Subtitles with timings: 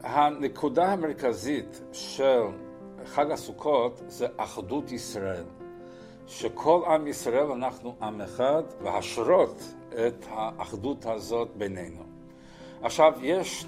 [0.00, 2.42] הנקודה המרכזית של
[3.04, 5.44] חג הסוכות זה אחדות ישראל.
[6.26, 12.02] שכל עם ישראל אנחנו עם אחד, להשרות את האחדות הזאת בינינו.
[12.82, 13.66] עכשיו, יש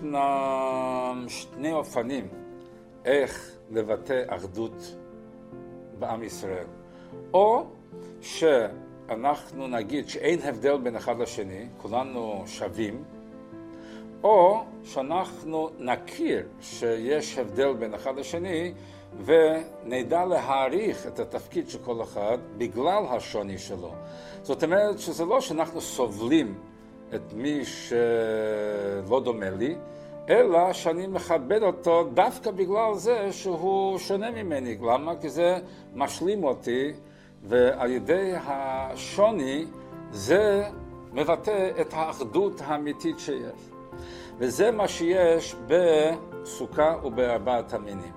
[1.28, 2.28] שני אופנים
[3.04, 4.96] איך לבטא אחדות
[5.98, 6.66] בעם ישראל.
[7.34, 7.64] או
[8.20, 13.04] שאנחנו נגיד שאין הבדל בין אחד לשני, כולנו שווים,
[14.22, 18.72] או שאנחנו נכיר שיש הבדל בין אחד לשני
[19.24, 23.92] ונדע להעריך את התפקיד של כל אחד בגלל השוני שלו.
[24.42, 26.54] זאת אומרת שזה לא שאנחנו סובלים
[27.14, 29.74] את מי שלא דומה לי,
[30.28, 34.76] אלא שאני מכבד אותו דווקא בגלל זה שהוא שונה ממני.
[34.82, 35.16] למה?
[35.20, 35.58] כי זה
[35.94, 36.92] משלים אותי,
[37.42, 39.66] ועל ידי השוני
[40.10, 40.64] זה
[41.12, 43.69] מבטא את האחדות האמיתית שיש.
[44.40, 48.12] וזה מה שיש בסוכה ובארבעת המינים.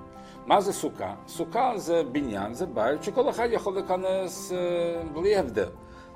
[0.46, 1.16] מה זה סוכה?
[1.28, 5.70] סוכה זה בניין, זה בית שכל אחד יכול להיכנס אה, בלי הבדל.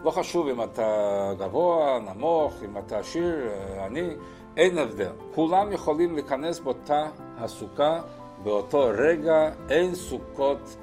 [0.03, 4.09] לא חשוב אם אתה גבוה, נמוך, אם אתה עשיר, אה, עני,
[4.57, 5.11] אין הבדל.
[5.35, 8.01] כולם יכולים להיכנס באותה הסוכה
[8.43, 10.77] באותו רגע, אין סוכות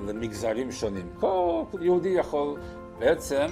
[0.00, 1.10] למגזרים שונים.
[1.20, 2.56] כל יהודי יכול
[2.98, 3.46] בעצם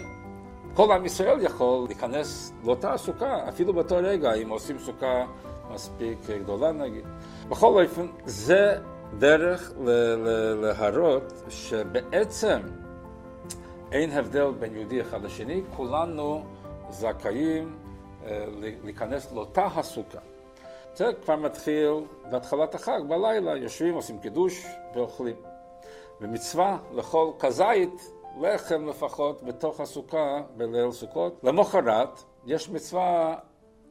[0.74, 5.26] כל עם ישראל יכול להיכנס לאותה סוכה, אפילו באותו רגע, אם עושים סוכה
[5.70, 7.04] מספיק גדולה נגיד.
[7.48, 8.78] בכל אופן, זה
[9.18, 9.72] דרך
[10.60, 12.60] להראות שבעצם
[13.92, 16.44] אין הבדל בין יהודי אחד לשני, כולנו
[16.90, 17.76] זכאים
[18.26, 18.44] אה,
[18.84, 20.18] להיכנס לאותה הסוכה.
[20.94, 21.92] זה כבר מתחיל
[22.30, 25.36] בהתחלת החג, בלילה, יושבים, עושים קידוש ואוכלים.
[26.20, 31.40] ומצווה לכל כזית לחם לפחות בתוך הסוכה בליל סוכות.
[31.44, 33.36] למחרת יש מצווה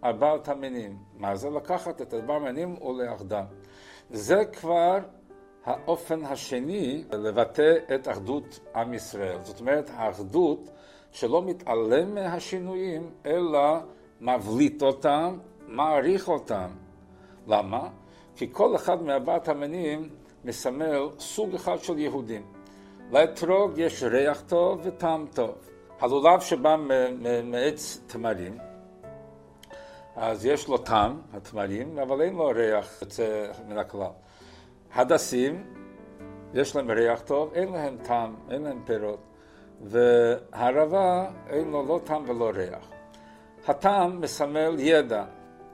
[0.04, 0.98] ארבעת המינים.
[1.18, 1.50] מה זה?
[1.50, 3.44] לקחת את ארבעת המינים ולאחדם.
[4.10, 4.98] זה כבר
[5.66, 9.38] האופן השני לבטא את אחדות עם ישראל.
[9.44, 10.70] זאת אומרת, האחדות
[11.12, 13.78] שלא מתעלם מהשינויים, אלא
[14.22, 15.38] מבליט אותם,
[15.68, 16.68] מעריך אותם.
[17.48, 17.90] למה?
[18.36, 20.10] כי כל אחד מארבעת המינים
[20.46, 22.61] מסמל סוג אחד של יהודים.
[23.12, 25.56] לאתרוג יש ריח טוב וטעם טוב.
[26.00, 26.76] הלולב שבא
[27.44, 28.58] מעץ תמרים,
[30.16, 34.12] אז יש לו טעם, התמרים, אבל אין לו ריח יוצא מן הכלל.
[34.94, 35.64] הדסים,
[36.54, 39.20] יש להם ריח טוב, אין להם טעם, אין להם פירות.
[39.82, 42.90] והערבה, אין לו לא טעם ולא ריח.
[43.68, 45.24] הטעם מסמל ידע.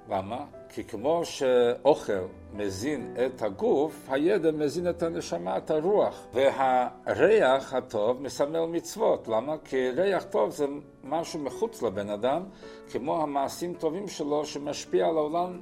[0.09, 0.45] למה?
[0.69, 2.13] כי כמו שאוכל
[2.53, 6.27] מזין את הגוף, הידע מזין את הנשמה, את הרוח.
[6.33, 9.27] והריח הטוב מסמל מצוות.
[9.27, 9.55] למה?
[9.63, 10.65] כי ריח טוב זה
[11.03, 12.43] משהו מחוץ לבן אדם,
[12.91, 15.59] כמו המעשים טובים שלו שמשפיע על העולם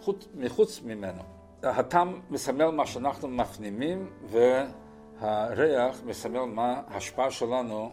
[0.00, 1.22] חוץ, מחוץ ממנו.
[1.62, 7.90] הטעם מסמל מה שאנחנו מפנימים, והריח מסמל מה ההשפעה שלנו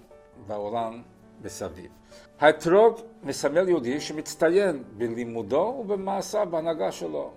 [0.48, 1.02] בעולם
[1.44, 1.92] מסביב.
[2.40, 7.32] האתרוג מסמל יהודי שמצטיין בלימודו ובמעשיו, בהנהגה שלו.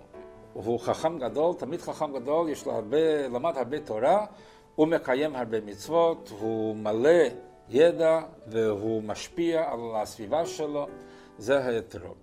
[0.53, 4.25] הוא חכם גדול, תמיד חכם גדול, יש לו הרבה, למד הרבה תורה,
[4.75, 7.23] הוא מקיים הרבה מצוות, הוא מלא
[7.69, 10.87] ידע והוא משפיע על הסביבה שלו,
[11.37, 12.15] זה האתרוג.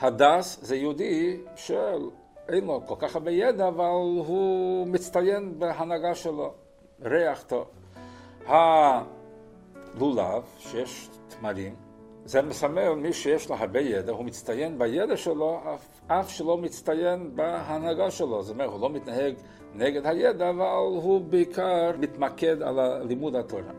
[0.00, 6.52] הדס זה יהודי שאין לו כל כך הרבה ידע, אבל הוא מצטיין בהנהגה שלו,
[7.02, 7.66] ריח טוב.
[8.46, 9.02] הלולב,
[10.58, 11.74] שיש תמרים,
[12.24, 17.30] זה מסמל מי שיש לו הרבה ידע, הוא מצטיין בידע שלו, אף, אף שלא מצטיין
[17.36, 18.42] בהנהגה שלו.
[18.42, 19.34] זאת אומרת, הוא לא מתנהג
[19.74, 23.72] נגד הידע, אבל הוא בעיקר מתמקד על לימוד התורה.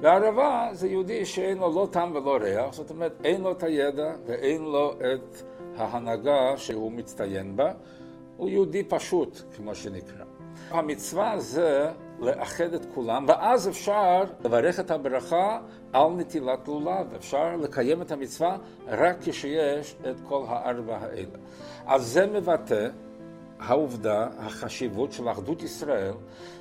[0.00, 4.12] והערבה זה יהודי שאין לו לא טעם ולא ריח, זאת אומרת, אין לו את הידע
[4.26, 5.42] ואין לו את
[5.76, 7.72] ההנהגה שהוא מצטיין בה.
[8.36, 10.24] הוא יהודי פשוט, כמו שנקרא.
[10.70, 15.60] המצווה זה לאחד את כולם, ואז אפשר לברך את הברכה
[15.92, 17.14] על נטילת לולב.
[17.16, 18.56] אפשר לקיים את המצווה
[18.88, 21.38] רק כשיש את כל הארבע האלה.
[21.86, 22.88] אז זה מבטא
[23.58, 26.12] העובדה, החשיבות של אחדות ישראל,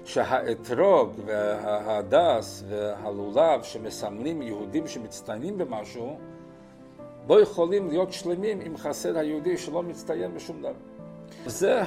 [0.06, 6.18] שהאתרוג וההדס והלולב שמסמלים יהודים שמצטיינים במשהו,
[7.30, 10.97] לא יכולים להיות שלמים עם חסר היהודי שלא מצטיין בשום דבר.
[11.48, 11.82] זה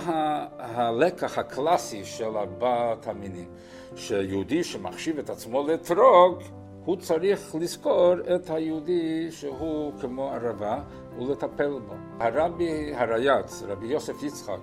[0.59, 3.49] הלקח הקלאסי של ארבעת המינים,
[3.97, 6.43] שיהודי שמחשיב את עצמו לאתרוג,
[6.85, 10.81] הוא צריך לזכור את היהודי שהוא כמו ערבה
[11.19, 11.95] ולטפל בו.
[12.19, 14.61] הרבי הרייץ, רבי יוסף יצחק,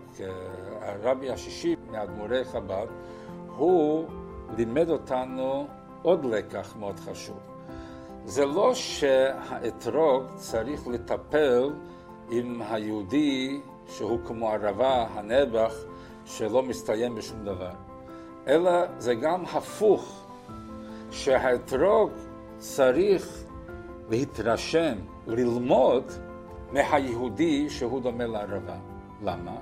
[0.82, 2.88] הרבי השישי מאדמו"רי חב"ד,
[3.58, 4.06] הוא
[4.58, 5.68] לימד אותנו
[6.02, 7.38] עוד לקח מאוד חשוב.
[8.26, 11.70] זה לא שהאתרוג צריך לטפל
[12.30, 15.74] עם היהודי שהוא כמו ערבה, הנעבך,
[16.26, 17.72] שלא מסתיים בשום דבר.
[18.48, 20.26] אלא זה גם הפוך,
[21.12, 22.12] שהאתרוג
[22.58, 23.44] צריך
[24.10, 24.96] להתרשם,
[25.28, 26.04] ללמוד
[26.72, 28.76] מהיהודי שהוא דומה לערבה.
[29.24, 29.56] למה?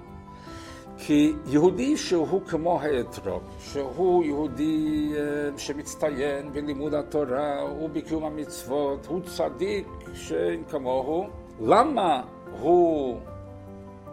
[0.97, 9.87] כי יהודי שהוא כמו האתרוג, שהוא יהודי אה, שמצטיין בלימוד התורה ובקיום המצוות, הוא צדיק
[10.13, 11.27] שאין כמוהו,
[11.61, 12.21] למה
[12.59, 13.19] הוא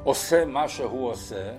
[0.05, 1.53] עושה מה שהוא עושה?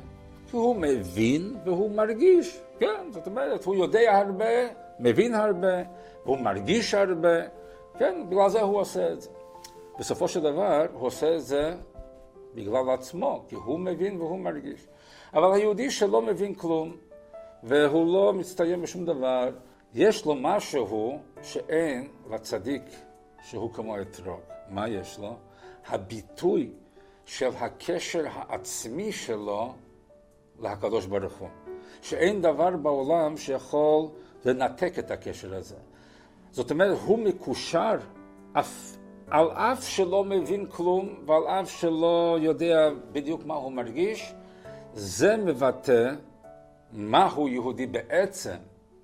[0.51, 4.45] כי הוא מבין והוא מרגיש, כן, זאת אומרת, הוא יודע הרבה,
[4.99, 5.83] מבין הרבה,
[6.25, 7.39] והוא מרגיש הרבה,
[7.99, 9.29] כן, בגלל זה הוא עושה את זה.
[9.99, 11.75] בסופו של דבר, הוא עושה את זה
[12.55, 14.87] בגלל עצמו, כי הוא מבין והוא מרגיש.
[15.33, 16.95] אבל היהודי שלא מבין כלום,
[17.63, 19.49] והוא לא מצטיין בשום דבר,
[19.93, 22.83] יש לו משהו שאין לצדיק
[23.43, 24.39] שהוא כמו אתרוג.
[24.69, 25.35] מה יש לו?
[25.87, 26.69] הביטוי
[27.25, 29.73] של הקשר העצמי שלו
[30.59, 31.47] לקדוש ברוך הוא.
[32.01, 34.05] שאין דבר בעולם שיכול
[34.45, 35.75] לנתק את הקשר הזה.
[36.51, 37.97] זאת אומרת, הוא מקושר,
[38.53, 38.97] אף,
[39.29, 44.33] על אף שלא מבין כלום ועל אף שלא יודע בדיוק מה הוא מרגיש,
[44.93, 46.11] זה מבטא
[46.91, 48.55] מהו יהודי בעצם.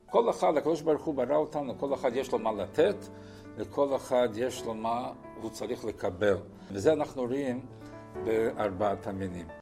[0.10, 2.96] כל אחד, הקדוש ברוך הוא ברא אותנו, כל אחד יש לו מה לתת,
[3.58, 5.12] לכל אחד יש לו מה
[5.42, 6.38] הוא צריך לקבל.
[6.72, 7.62] וזה אנחנו רואים
[8.26, 9.59] בארבעת המינים.